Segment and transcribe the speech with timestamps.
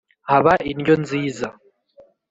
[0.29, 1.47] haba indyo nziza!"